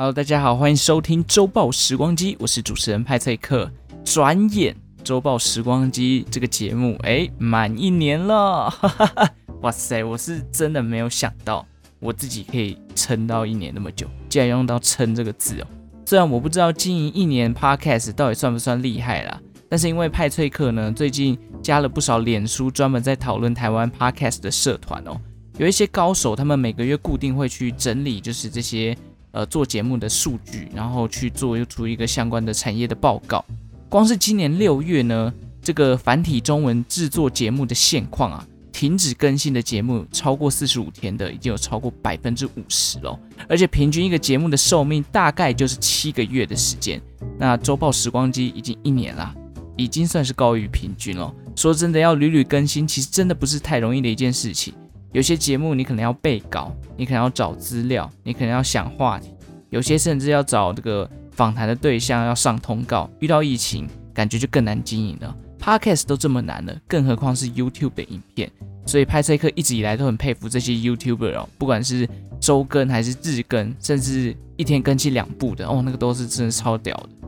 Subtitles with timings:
[0.00, 3.70] Hello，大家好，欢迎收听周报时光机，我是主持人派翠克。
[4.02, 11.66] 转眼周报时光机这个节目，哎，满一年了，哈哈哈，哇塞，我是真的没有想到
[11.98, 15.66] 我自己可以撑到一年那么久，竟然用到“撑”这个字哦。
[16.06, 19.38] 虽然我不知道经营一年 Podcast 到底算不算厉害啦，
[19.68, 25.20] 但是因为派翠克呢，最近加了不少脸书专门在讨论台湾 Podcast 的社团哦，
[25.58, 28.96] 有一些高手，他们每个月固定会去整理，就是这些。
[29.32, 33.44] 呃，做节目的数据，然后去做出一个相关的产业的报告。
[33.88, 43.18] 光是今年六月呢，这个繁体中文制作节目的现况啊，停止更新的节目超过四十五天的，已经有超过百分之五十了。
[43.48, 47.00] 而且平均一个节目的寿命大概就是七个月的时间。
[47.38, 49.34] 那周报时光机已经一年了，
[49.76, 51.32] 已经算是高于平均了。
[51.56, 54.72] 说真的，要屡屡更新，其实真的不是太容易的一件事情。
[55.12, 59.30] 有些节目你可能要背稿，你可能要找资料，你可能要想话题，
[59.70, 63.10] 有些甚至要找这个访谈的对象，要上通告。
[63.18, 65.36] 遇到疫情，感觉就更难经营了。
[65.60, 68.50] Podcast 都这么难了，更何况是 YouTube 的影片。
[68.86, 72.08] 所以派翠克一直以来都很佩服这些 YouTuber 哦，不管是
[72.40, 77.19] 周更还是日更，甚至一天更新两部的哦，那个都是真的超屌的。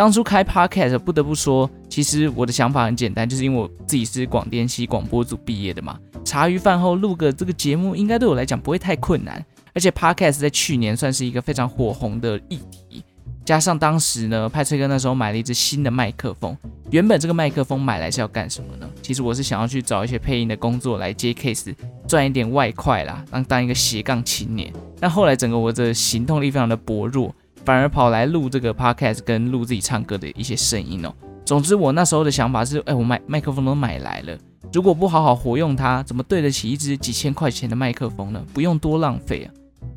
[0.00, 5.98] 当初开 Podcast 不得不说，其实我的想法很简单，就是因为我自己是广电系广播组毕业的嘛。
[6.24, 9.44] 茶余饭后录个这个节目，应该对我来讲不会太困难。
[9.74, 13.04] 而且 Podcast 在去年算是一个非常火红的议题，
[13.44, 16.56] 加上当时呢，派翠克那时候买了一支新的麦克风。
[16.88, 18.88] 原本这个麦克风买来是要干什么呢？
[19.02, 21.74] 其实我是想要去找一些配音的工作来接 case，
[22.08, 24.72] 赚一点外快啦，当当一个斜杠青年。
[24.98, 31.12] 但后来整个我的行动力非常的薄弱，反而跑来录这个 Podcast 跟录自己唱歌的一些声音哦。
[31.44, 34.38] 总之我那时候的想法是，哎，我买麦克风都买来了。
[34.72, 38.40] 如果不好好活用它，怎么对得起一支几千块钱的麦克风呢？
[38.54, 39.50] 不用多浪费啊！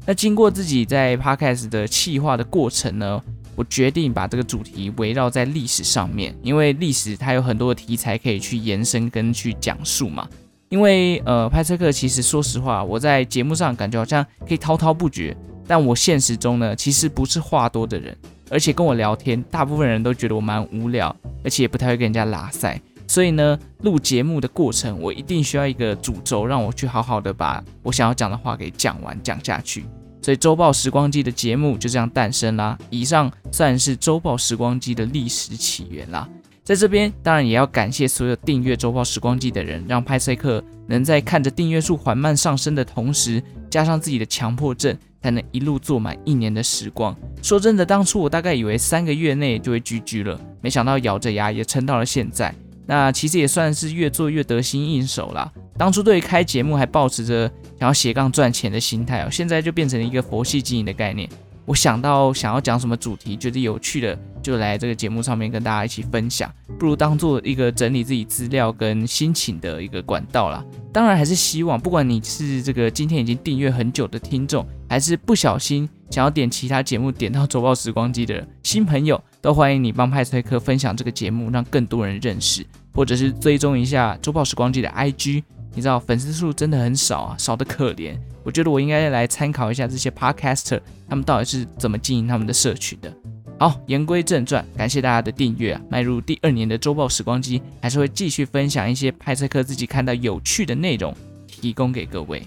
[0.05, 3.21] 那经过自己在 Podcast 的企划的过程呢，
[3.55, 10.27] 我决定把这个主题围绕在历史上面，因为历史它有很多的题材可以去延伸跟去讲述嘛。
[10.69, 15.37] 因为呃，派翠克其实说实话，我在节目上感觉好像可以滔滔不绝，
[15.67, 18.15] 但我现实中呢，其实不是话多的人，
[18.49, 22.79] 而且跟我聊天，大部分人都觉得我蛮无聊，而且也不太会跟人家拉塞。
[23.07, 29.85] 所以呢，录节目的过程，我一定需要一个主轴，让我去好好的把我想要讲的话给讲完、讲下去。
[30.21, 32.77] 所以周报时光机的节目就这样诞生啦。
[32.89, 36.27] 以上算是周报时光机的历史起源啦。
[36.63, 47.13] 在这边，当然也要感谢所有订阅周报时光机的人，让派翠克能在看着订阅数缓慢上升的同时，加上自己的强迫症，才能一路做满一年的时光。
[47.41, 52.55] 说真的，当初我大概以为三个月内就会 GG 了，没想到咬着牙也撑到了现在。
[52.85, 55.51] 那其实也算是越做越得心应手啦。
[55.77, 61.29] 当初对于开节目还抱持着想要斜杠赚钱的心态哦，现在就变成了一个佛系经营的概念。
[61.65, 70.63] 我想到想要讲什么主题，觉得有趣的，就来这个节目上面跟大家一起分享，不如当做一个整理自己资料跟心情的一个管道啦。
[70.91, 79.21] 当然还是希望，不管你是这个今天已经订阅很久的听众，还是不小心想要点其他节目点到周报时光机的新朋友。
[79.41, 85.43] 都欢迎你帮派翠克分享这个节目，让更多人认识，或者是追踪一下周报时光机的 IG。
[85.75, 88.15] 你知道粉丝数真的很少啊，少得可怜。
[88.43, 93.13] 我觉得我应该来参考一下这些 Podcaster，他们到底是怎么经营他们的社群的。
[93.59, 95.81] 好，言归正传，感谢大家的订阅啊！
[95.89, 101.15] 迈入第二年的周报时光机，还是会继续分享一些派赛克自己看到有趣的内容，
[101.47, 102.43] 提供给各位。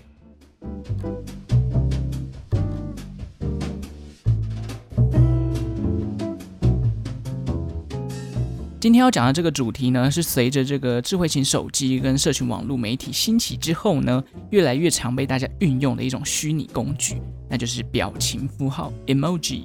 [8.86, 17.20] 今天要讲的这个主题呢，是随着这个智慧型手机跟社群网络媒体兴起之后呢，越来越常被大家运用的一种虚拟工具，
[17.50, 19.64] 那就是表情符号 （emoji）。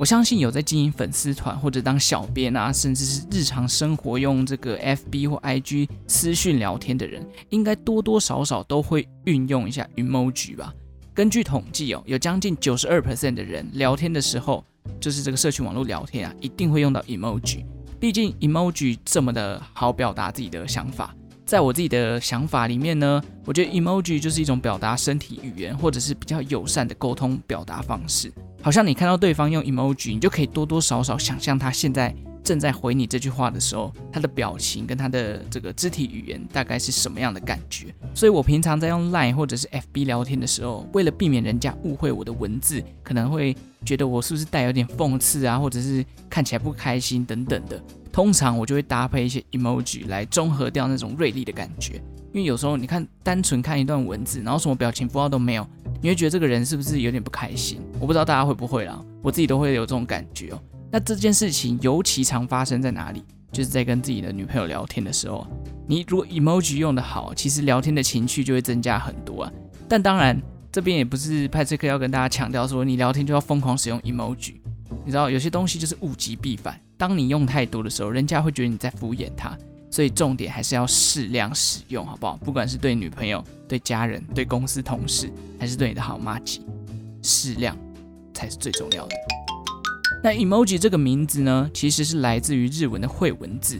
[0.00, 10.74] 我相信有在经营粉丝团或者当小编啊，甚至是日常生活用这个 FB 或 IG 私讯聊天的人，应该多多少少都会运用一下 emoji 吧。
[11.14, 14.64] 根据统计哦，有将近九十二 percent 的人聊天的时候。
[15.00, 17.64] 就是这个社群网络聊天啊，一定会用到 emoji。
[18.00, 21.14] 毕竟 emoji 这么的好表达自己的想法。
[21.46, 28.32] 在我自己的想法里面呢，我觉得 emoji 就是一种表达身体语言或者是比较友善的沟通表达方式。
[28.62, 32.14] 好像你看到对方用 emoji，你就可以多多少少想象他现在
[32.44, 37.86] 正在回你这句话的时候，他的表情跟他的这个肢体语言大概是什么样的感觉。
[38.14, 43.56] 所以我平常在用 Line 或者是 FB 聊天的时候，为了避免人家误会我的文字，可能会。
[43.84, 47.78] 觉得我是不是带有点讽刺啊，或者是看起来不开心等等的，
[48.10, 52.00] 通常我就会搭配一些 emoji 来中和掉那种锐利的感觉。
[52.32, 55.68] 因为有时候你看单纯看一段文字，然后什么表情符号都没有，
[56.00, 57.78] 你会觉得这个人是不是有点不开心？
[58.00, 60.58] 我不知道大家会不会啦，我自己都会有这种感觉哦。
[60.94, 63.20] 那这件事情尤其常发生在哪里？
[63.50, 65.44] 就是在跟自己的女朋友聊天的时候，
[65.88, 69.52] 你如果 emoji 用得好，其实聊天的情趣就会增加很多啊。
[69.88, 74.54] 但当然，这边也不是派翠克要跟大家强调说你聊天就要疯狂使用 emoji。
[75.04, 79.58] 你知道有些东西就是物极必反，当你用太多的时候，人家会觉得你在敷衍他。
[79.90, 82.36] 所以重点还是要适量使用，好不好？
[82.36, 86.64] 不管是对女朋友、对家人、对公司同事，还是对你的好妈吉，
[87.20, 87.76] 适量
[88.32, 89.16] 才是最重要的。
[90.24, 93.78] 那 emoji 这个名字呢，其实是来自于日文的绘文字。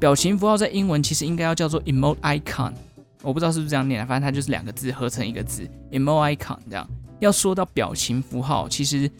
[0.00, 2.72] 表情符号在英文其实应该要叫做 emote icon，
[3.20, 6.88] 我不知道是不是这样念的，反正它就是两个字合成一个字 emote icon 这样。
[7.20, 9.10] 要说到表情符号，其实。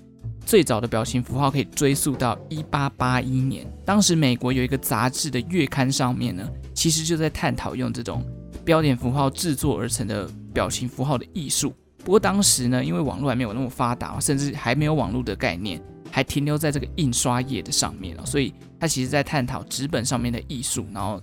[0.46, 8.22] 最早的表情符号可以追溯到一八八一年，当时美国有一个杂志的月刊上面呢，其实就在探讨用这种
[8.62, 11.72] 标点符号制作而成的表情符号的艺术。
[12.04, 15.80] 不过当时呢，因为网络还没有那么发达，甚至还没有网络的概念，
[16.14, 21.20] 还停留在这个印刷业的上面了，所以他其实在探讨纸本上面的艺术，然后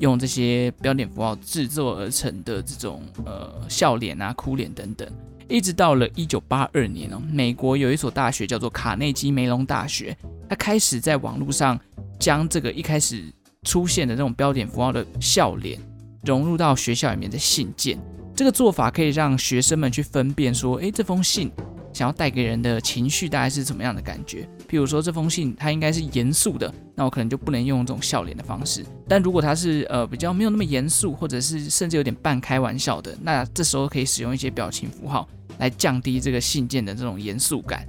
[0.00, 5.10] 用这些标点符号制作而成的这种呃笑脸啊、哭脸等等。
[5.48, 10.14] 一直到了一九八二年哦，美国有一所大学叫做卡内基梅隆大学，
[10.46, 11.80] 它开始在网络上
[12.18, 13.24] 将这个一开始
[13.62, 15.80] 出现的这种标点符号的笑脸
[16.22, 17.98] 融入到学校里面的信件。
[18.36, 21.50] 这个做法可以让学生们去分辨说，诶，这封信
[21.94, 24.46] 想要带给人的情绪大概是怎么样的感觉。
[24.68, 28.84] 譬如说，这封信它应该是严肃的，那我可能就不能用这种笑脸的方式。
[29.08, 35.26] 但如果它是呃比较没有那么严肃，或者是甚至有点半开玩笑的，那这时候可以使用一些表情符号
[35.58, 37.86] 来降低这个信件的这种严肃感。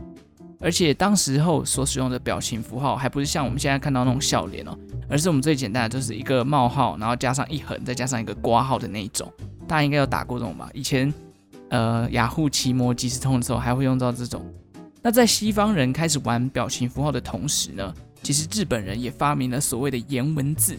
[0.61, 4.75] 而且当时候所使用的表情符号还不是像我们现在看到那种笑脸哦，
[5.09, 9.31] 而是我们最简单的就是一个冒号，然后加上一横，再加上一个刮号的那一种。
[9.67, 10.69] 大家应该有打过这种吧？
[10.73, 11.13] 以前
[11.69, 14.45] 呃雅虎奇摩即时通的时候还会用到这种。
[15.01, 20.75] 那在西方人开始玩表情符号的同时呢，其实日本人也发明了所谓的颜文字。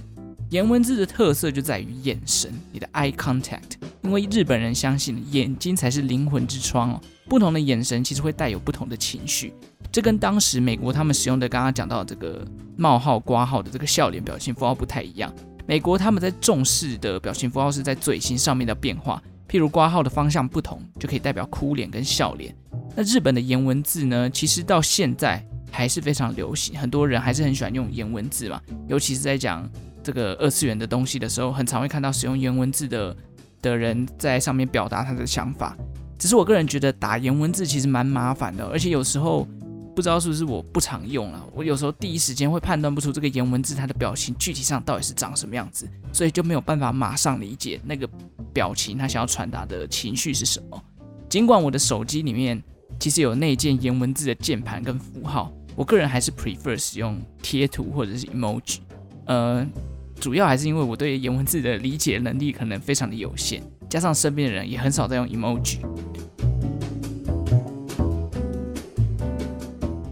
[0.51, 3.73] 颜文字的特色就在于眼神，你的 eye contact。
[4.03, 9.53] 因为日本人相信眼睛才是灵魂之窗哦，不同的眼神其实会带有不同的情绪。
[9.91, 12.47] 这跟当时美国他们使用的刚刚讲到这个
[12.77, 15.33] 冒号、括号的这个笑脸表情符号不太一样。
[15.67, 22.55] 美国他们在重视的表情符号是在嘴型上面的变化，譬如括号的方向不同，就可以代表哭脸跟笑脸。
[22.95, 24.29] 那日本的颜文字呢？
[24.31, 28.61] 其实到现在还是非常流行，很多人还是很喜欢用颜文字嘛。
[28.89, 29.69] 尤其是在讲
[30.03, 33.17] 这个二次元的东西的时候，很常会看到使用颜文字的
[33.61, 35.77] 的人在上面表达他的想法。
[36.19, 39.47] 只是我个人觉得打颜文字其实蛮麻烦的，而且有时候
[39.95, 48.09] 不知道是不是我不常用了，我有时候第一时间会判断不出这个颜文字它的表情具体上到底是长什么样子，所以就没有办法马上理解那个
[48.57, 50.83] 表情他想要传达的情绪是什么。
[51.29, 52.63] 尽管我的手机里面。
[52.99, 58.79] 其实有内建言文字的键盘跟符号，我个人还是 prefer 使用贴图或者是 emoji，
[59.27, 59.67] 呃，
[60.19, 65.81] 主要还是因为我对言文字的理解能力可能非常的有限，加上身边的人也很少在用 emoji。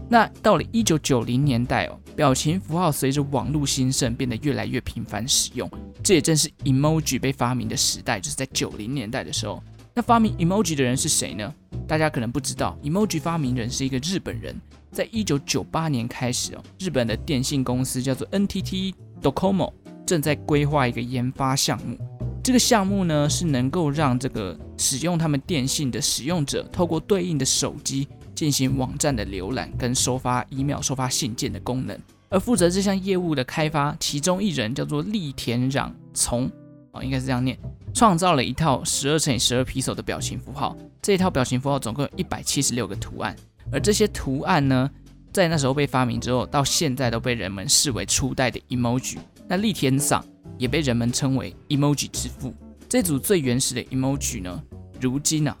[0.09, 5.69] 那到了一九九零年代哦，表情符号随着网络兴盛变得越来越频繁使用，
[6.03, 9.61] 这也正是 emoji 被发明的时代，就是在九零年代的时候。
[9.93, 11.53] 那发明 emoji 的人是谁呢？
[11.87, 14.55] 大家可能不知道，emoji 发明人是一个日本人。
[14.91, 19.73] 在一九九八年开始哦，日本的电信公司叫做 NTT Docomo
[20.05, 21.97] 正在规划一个研发项目。
[22.43, 31.97] 这个项目呢，是能够让这个使用他们电信的使用者，透过对应的手机进行网站的浏览跟收发 email、收发信件的功能。
[32.29, 36.51] 而负责这项业务的开发，其中一人叫做栗田壤从。
[36.91, 37.57] 哦，应该是这样念，
[37.93, 40.75] 创造了一套十二乘以十二 ps 的表情符号。
[41.01, 43.35] 这一套表情符号总共有一百七十六个图案，
[43.71, 44.89] 而这些图案呢，
[45.33, 49.17] 在那时候被发明之后，到现在都被人们视为初代的 emoji。
[49.47, 50.25] 那栗田赏
[50.57, 52.53] 也被人们称为 emoji 之父。
[52.87, 54.63] 这组最原始的 emoji 呢，
[54.99, 55.57] 如今呢、啊，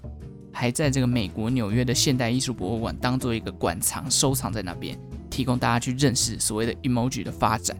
[0.55, 4.97] 还在这个美国纽约的现代艺术博物馆当做一个馆藏收藏在那边，
[5.29, 7.75] 提供大家去认识所谓的 emoji 的发展。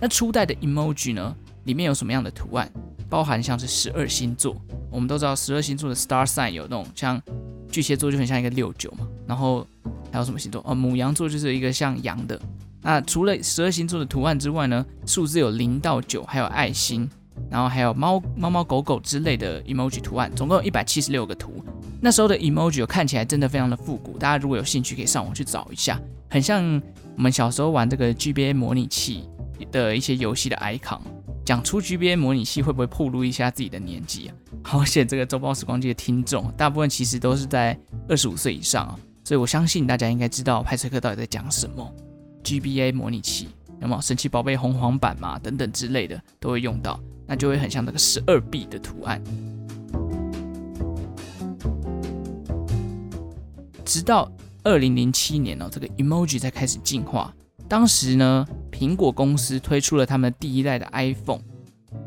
[0.00, 1.34] 那初代的 emoji 呢，
[1.64, 2.68] 里面有什么样的图案？
[3.08, 4.54] 包含像是十二星座，
[4.90, 7.22] 我们都知道十二星座的 star sign 有那种像
[7.70, 9.64] 巨蟹座就很像一个六九嘛，然后
[10.12, 10.60] 还有什么星座？
[10.66, 12.38] 哦，牡羊座就是一个像羊的。
[12.82, 17.08] 那除了十二星座的图案之外呢，数字有零到九，还有爱心，
[17.48, 21.64] 然后还有猫猫猫狗狗之类的 emoji 图案，总共有一百七十六个图。
[22.00, 26.00] 那时候的 emoji 看起来真的非常的复古，大家如果有兴趣可以上网去找一下，
[26.30, 26.80] 很像
[27.16, 29.28] 我们小时候玩这个 GBA 模拟器
[29.72, 31.00] 的一些游戏的 icon。
[31.44, 34.34] 讲出 GBA 模拟器会不会暴露一下自己的年纪啊？
[34.62, 37.74] 好险，这个周报时光机的听众大部分其实都是在
[38.06, 41.90] 二十五岁以上啊，所以我相信大家应该知道派翠克到底在讲什么。
[42.44, 43.48] GBA 模拟器，
[43.80, 45.38] 有没有神奇宝贝红黄版嘛？
[45.38, 49.22] 等等之类的都会用到，那就会很像那个十二 B 的图案。
[53.88, 54.30] 直到
[54.64, 57.34] 二零零七年哦，这个 emoji 才开始进化。
[57.66, 61.40] 当时呢，苹果公司推出了他们第一代的 iPhone，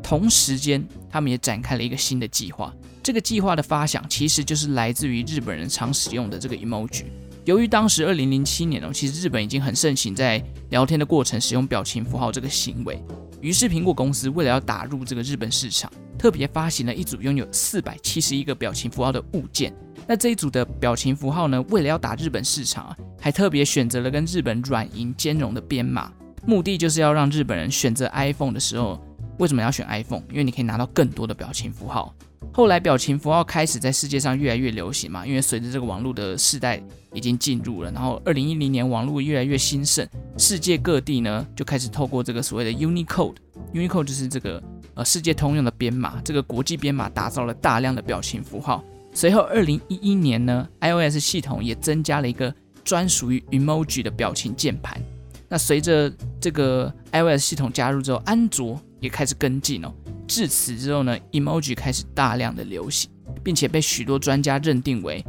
[0.00, 2.72] 同时间他们也展开了一个新的计划。
[3.02, 7.06] 这个计划的发想其实就是来自于日本人常使用的这个 emoji。
[7.44, 13.02] 由于当时二零零七年哦，其实日本已经很盛行在聊天的过程使用表情符号这个行为，
[13.40, 19.74] 于是苹果公司为了要打入这个日本市场，特别发行了一组拥有四百七十一个表情符号的物件。
[20.06, 26.12] 那这一组的表情符号呢，为了要打日本市场啊，还特别选择了跟日本软银兼容的编码，
[26.46, 29.00] 目的就是要让日本人选择 iPhone 的时候，
[29.38, 30.22] 为什么要选 iPhone？
[30.30, 32.14] 因为你可以拿到更多的表情符号。
[32.52, 36.82] 后来表情符号开始在世界上越来越流行嘛，因为随着这个网络的世代
[37.14, 40.06] 已经进入了，然后二零一零年网络越来越兴盛，
[40.36, 44.62] 世界各地呢就开始透过这个所谓的 Unicode，Unicode 就是这个
[44.94, 48.84] 呃世界通用的编码，这个国际编码打造了大量的表情符号。
[49.14, 55.00] 随后二零一一年呢，iOS 系统也增加了一个专属于 emoji 的表情键盘。
[55.48, 59.92] 那随着这个 iOS 系统加入之后，安卓也开始跟进哦。
[60.26, 63.10] 至此之后呢，emoji 开始大量的流行，
[63.44, 65.22] 并且被许多专家认定为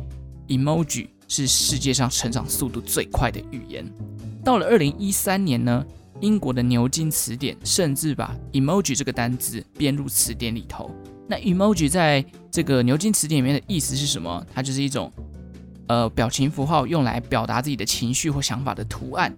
[0.48, 3.86] emoji 是世界上成长速度最快的语言。
[4.46, 5.86] 到了二零一三年呢，
[6.22, 10.90] 英国的牛津词典甚至把 emoji 这个单字编入词典里头。
[11.28, 14.46] 那 emoji 在这个牛津词典里面的意思是什么？
[14.54, 15.12] 它就是一种
[15.88, 19.36] 呃表情符号，用来表达自己的情绪或想法的图案。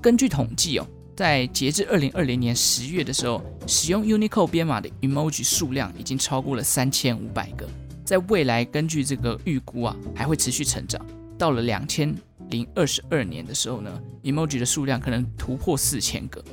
[0.00, 0.86] 根据统计哦。
[1.16, 7.66] 在截至二零二零年十月的时候，使用 Unicode 编码的 emoji 数量已经超过了三千五百个。
[8.04, 11.00] 在未来，根据这个预估啊，还会持续成长。
[11.38, 12.14] 到了两千
[12.50, 13.90] 零二十二年的时候呢
[14.24, 16.44] ，emoji 的数量可能突破四千个。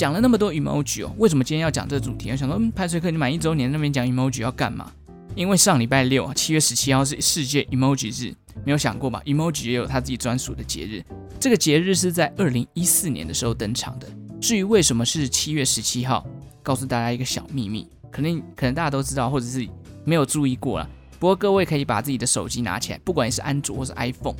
[0.00, 2.30] 讲了那么多 emoji 哦，为什么今天要讲这个主题？
[2.30, 4.90] 我想说，嗯，派翠克，你满一周年那边讲 emoji 要干嘛？
[5.34, 11.04] 因为上礼拜六，七月十七号是世界 emoji 日，没有想过吧？emoji 也有他自己专属的节日。
[11.38, 14.08] 这个节日是在二零一四年的时候登场的。
[14.40, 16.26] 至于为什么是七月十七号，
[16.62, 19.68] 告诉大家一个小秘密，可能可能大家都知道，或者是
[20.06, 20.88] 没有注意过了。
[21.18, 24.34] 不过各位可以把自己的手机拿起来，不管你是安卓或是 iPhone，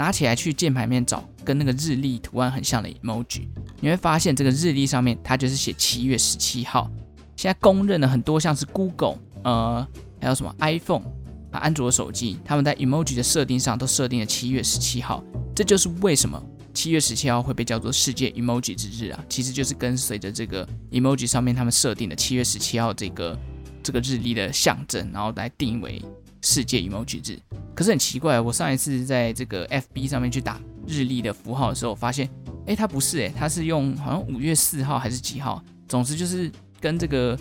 [0.00, 3.46] 拿起来去键盘面找跟那个日历图案很像的 emoji，
[3.80, 6.90] 你会发现这个日历上面它就是写七月十七号。
[7.36, 9.86] 现在公认的很多像是 Google，呃。
[10.22, 11.02] 还有什么 iPhone
[11.50, 16.38] 啊，安卓手机，他们在 emoji 的设定上都设定了七月十七号，这就是为什么
[16.74, 23.38] 七月十七号会被叫做世界 emoji 之日啊，其实就是跟随着这个 emoji 上面他们设定的七月十七号这个
[23.82, 26.02] 这个日历的象征，然后来定为
[26.40, 27.38] 世界 emoji 日。
[27.74, 32.28] 可是很奇怪，我上一次在这个 FB 上面去打日历的符号的时候，发现，
[32.66, 37.38] 哎，它不是，哎，它是用好像五月四号还是几号，总之就是跟这个。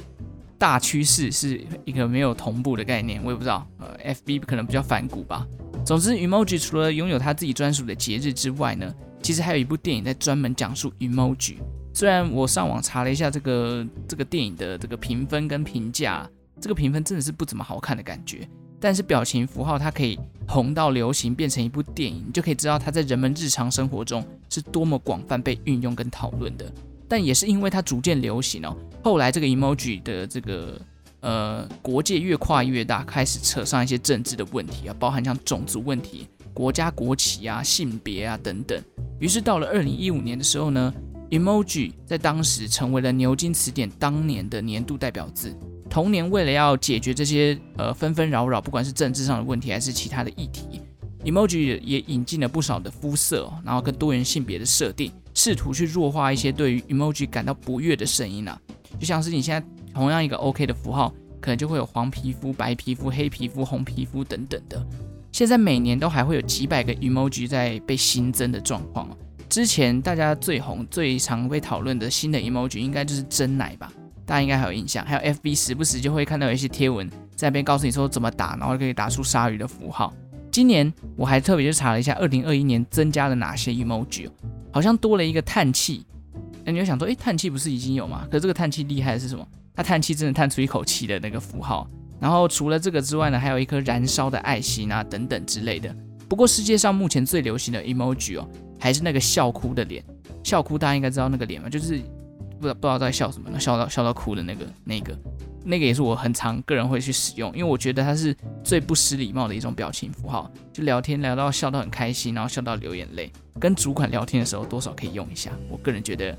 [0.59, 3.65] 大趋势是一个没有同步的概念，我也不知道。
[3.77, 5.47] 呃，FB 可能比较反骨吧。
[5.85, 11.59] 总之，emoji 除了拥有它自己专属的节日之外呢，其实还有一部电影在专门讲述 emoji。
[11.93, 16.29] 虽然我上网查了一下这个这个电影的这个评分跟评价，
[16.59, 18.45] 这个评分真的是不怎么好看的感觉。
[18.79, 20.17] 但是表情符号它可以
[20.47, 26.71] 红到流行，变成一部电影，你就可以知道它在人们日常生活中是多么广泛被运用跟讨论的。
[27.07, 30.79] 但也是因为它逐渐流行哦，后来这个 emoji 的这个
[31.21, 38.81] 呃国界越跨越大，开始扯上一些政治的问题啊，包含像种族问题、国家国旗啊、性别啊等等。
[39.19, 40.93] 于是到了二零一五年的时候呢
[41.31, 45.53] ，emoji 在当时成为了牛津词典当年的年度代表字。
[45.89, 50.81] 同年，为了要解决这些呃纷纷扰扰，不管是政治上的问题还是其他的议题
[51.25, 55.11] ，emoji 也引进了不少的肤色哦，然后跟多元性别的设定。
[55.33, 58.59] 试图去弱化一些对于 emoji 感到不悦的声音啊，
[58.99, 64.85] 就像是你现在同样一个 OK 的符号，可能就会有黄皮肤、白皮肤、黑皮肤、红皮肤等等的。
[65.31, 69.09] 现在每年都还会有几百个 emoji 在被新增的状况。
[69.47, 73.91] 之前大家最红、最常被讨论的新的 emoji 应该就是真奶吧？
[74.29, 75.03] 大家应该还有印象。
[75.03, 80.13] 还有 FB 时不时就会看到有一些贴文在那边告诉你说怎么打，然后可以打出鲨鱼的符号。
[80.51, 84.29] 今年我还特别去查了一下，二零二一年增加了哪些 emoji。
[84.71, 86.05] 好像多了一个叹气，
[86.63, 88.27] 那你会想说，诶，叹气不是已经有吗？
[88.29, 89.43] 可是这个叹气厉害的是什么？
[89.73, 91.89] 它叹气真的叹出一口气的那个符号。
[92.19, 95.95] 然后除了这个之外呢，还有一颗燃烧的爱心啊，等等之类的。
[96.27, 98.47] 不过世界上目前最流行的 emoji 哦，
[98.79, 100.03] 还是那个笑哭的脸。
[100.43, 101.99] 笑哭大家应该知道那个脸嘛，就是
[102.59, 105.17] 不知道不知道在笑什么，笑到笑到哭的那个那个
[105.63, 110.51] 那个也是我很常个人会去使用，因为我觉得它是最不失礼貌的一种表情符号。
[110.73, 115.51] 就聊天聊到笑到很开心，然后笑到流眼泪，跟主管聊天的时候多少可以用一下。
[115.69, 116.37] 我个人觉得，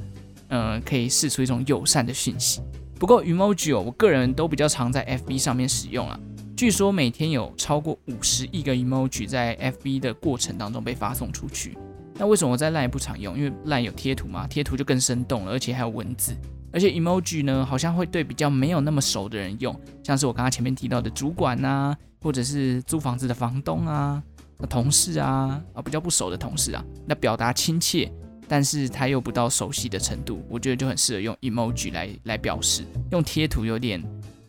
[0.49, 2.61] 嗯、可以释出一种友善的讯息。
[2.99, 6.19] 不过 emoji 哦，我个人都比较常在 FB 上面使用啊。
[6.57, 11.79] 据说每天有超过五十亿个 emoji 在 FB 的过程当中被发送出去。
[12.21, 13.35] 那为什么我在 LINE 不常用？
[13.35, 16.37] 因为 LINE 有贴图嘛，贴图就更生动了，而且还有文字。
[16.71, 19.75] 而且 emoji 呢，好像会对比较没有那么熟的人用，
[20.05, 24.23] 像是我刚刚前面提到的主管啊，或者是租房子的房东啊、
[24.69, 28.13] 同事啊，啊比较不熟的同事啊，那表达亲切。
[28.47, 32.85] 但是他又不到熟悉的程度，我觉得就很适合用 emoji 来来表示。
[33.13, 34.05] 用贴图有点，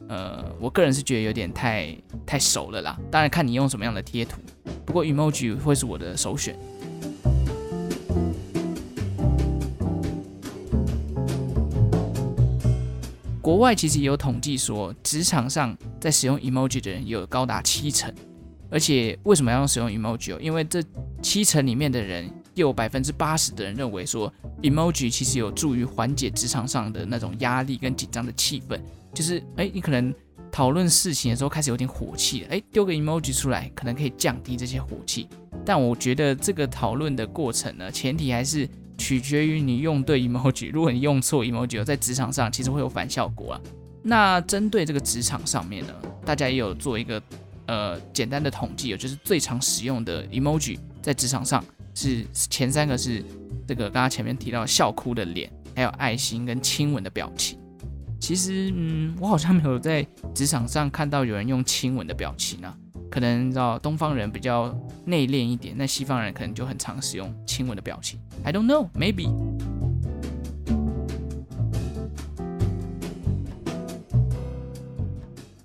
[0.09, 2.99] 呃，我个人是觉得有点太太熟了啦。
[3.09, 4.41] 当然看你用什么样的贴图，
[4.85, 6.53] 不过 emoji 会是我的首选。
[13.41, 18.13] 国外其实也有统计说，职场上在使用 emoji 的人有高达七成。
[18.69, 20.37] 而且为什么要使用 emoji？
[20.39, 20.81] 因为这
[21.21, 22.31] 七成里面的人。
[22.55, 24.31] 又有百分之八十的人认为说
[24.61, 28.77] ，emoji 其实有助于缓解职场上的那种压力跟紧张的气氛。
[29.13, 30.13] 就是，哎，你可能
[30.51, 35.29] 讨论事情的时候开始有点火气了，哎，丢个 emoji 出来，可能可以降低这些火气。
[35.65, 38.67] 但我觉得这个讨论的过程呢，前提还是
[39.01, 40.71] 取决于你用对 emoji。
[40.71, 43.61] 如果你用错 emoji，在职场上其实会有反效果啊。
[44.03, 45.93] 那针对这个职场上面呢，
[46.23, 47.21] 大家也有做一个
[47.65, 51.65] 呃简单的统计，就是最常使用的 emoji 在职场上。
[51.93, 53.21] 是前三个是
[53.67, 57.59] 这个刚刚前面提到笑哭的脸，还有爱心跟亲吻的表情。
[58.17, 62.77] 其实，嗯，我好像没有在职场上看到有人用亲吻的表情啊。
[63.11, 68.17] 可能你知道东方人比较内敛一点，那西方人可能就很常使用亲吻的表情。
[68.41, 69.29] I don't know, maybe。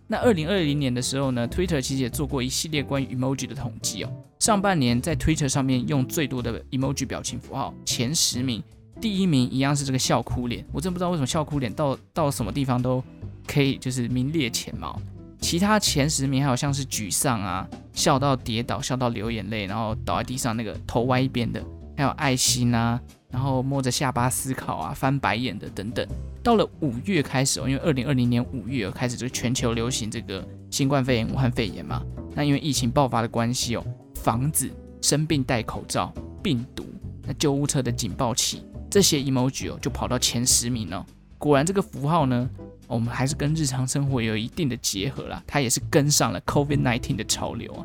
[0.09, 4.13] 那二零二零年的时候呢，Twitter 其实也做过一系列关于 emoji 的统计哦。
[4.41, 8.63] 上半年在 Twitter 上面用最多的 emoji 表情符号前十名，
[9.00, 10.65] 第一名一样是这个笑哭脸。
[10.73, 13.02] 我真不知道为什么笑哭脸到到什么地方都
[13.47, 15.00] 可以就是名列前茅。
[15.47, 21.65] 其他前十名还有像是沮丧啊，笑到跌倒，笑到流眼泪，然后倒在地上那个头歪一边的，
[21.97, 23.00] 还有爱心啊。
[23.30, 26.04] 然后摸着下巴思考啊，翻白眼的等等。
[26.43, 32.02] 到了五月开始哦，因为二零二零年五月开始就全球流行这个新冠肺炎、武汉肺炎嘛。
[32.35, 34.69] 那因为疫情爆发的关系哦，房子
[35.00, 36.85] 生病戴口罩、病毒、
[37.25, 41.06] 那救护车的警报器这些 emoji 哦，就跑到前十名了。
[41.38, 42.49] 果然这个符号呢，
[42.86, 47.84] 我们还是跟日常生活有一定的结合啦，它也是跟上了 COVID-19 的潮流啊。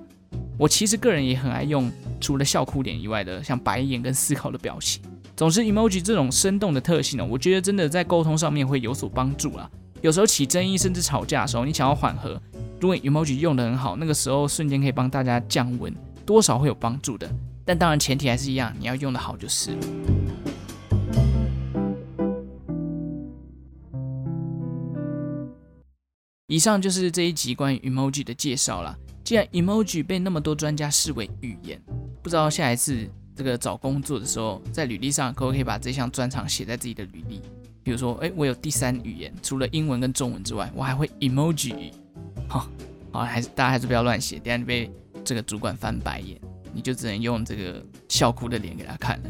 [0.58, 5.02] 我其实个人也很爱用，除了笑哭脸以外的，像白眼跟思考的表情。
[5.36, 9.70] 总之，emoji 这种生动的特性呢，我觉得真的在沟通上面会有所帮助啦。
[10.02, 12.40] 有时候起争议甚至吵架的时候，你想要缓和，
[12.80, 15.94] 如果 emoji 用得很好，那个时候瞬间可以帮大家降温，
[16.26, 17.28] 多少会有帮助的。
[17.66, 19.78] 但当然前提还是一样，你要用得好就是了。
[26.52, 28.94] 以上就是这一集关于 emoji 的介绍啦。
[29.24, 31.82] 既然 emoji 被那么多专家视为语言，
[32.22, 33.10] 不知道下一次。
[33.34, 37.42] 这个找工作的时候，在履历上可不可以把这项专长写在自己的履历？
[37.82, 41.94] 比如说，哎，我有第三语言，除了英文跟中文之外，我还会 emoji。
[42.50, 42.70] 好，
[43.14, 44.92] 好，还是大家还是不要乱写，等下你被
[45.24, 46.38] 这个主管翻白眼，
[46.74, 49.30] 你就只能用这个笑哭的脸给他看了。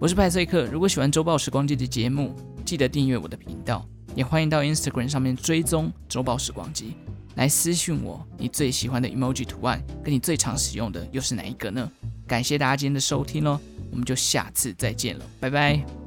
[0.00, 6.96] 我是派翠克，如果喜欢周报时光机的节目，记得订阅我的频道，也欢迎到 Instagram 上面追踪周报时光机，
[7.34, 11.88] 来私讯我你最喜欢的 emoji 图案，跟你最常使用的又是哪一个呢？
[12.26, 16.05] 感谢大家今天的收听喽，我们就下次再见了，拜拜。